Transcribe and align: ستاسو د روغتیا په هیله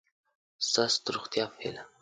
ستاسو 0.67 0.97
د 1.03 1.05
روغتیا 1.15 1.45
په 1.51 1.57
هیله 1.63 1.83